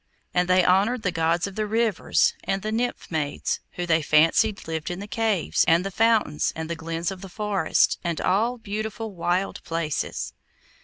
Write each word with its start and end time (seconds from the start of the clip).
And 0.33 0.49
they 0.49 0.65
honoured 0.65 1.03
the 1.03 1.11
Gods 1.11 1.45
of 1.45 1.53
the 1.53 1.67
Rivers, 1.67 2.33
and 2.43 2.63
the 2.63 2.71
Nymph 2.71 3.11
maids, 3.11 3.59
who 3.73 3.85
they 3.85 4.01
fancied 4.01 4.67
lived 4.67 4.89
in 4.89 4.99
the 4.99 5.05
caves, 5.05 5.63
and 5.67 5.85
the 5.85 5.91
fountains, 5.91 6.51
and 6.55 6.67
the 6.67 6.75
glens 6.75 7.11
of 7.11 7.21
the 7.21 7.29
forest, 7.29 7.99
and 8.03 8.19
all 8.19 8.57
beautiful 8.57 9.13
wild 9.13 9.63
places. 9.63 10.33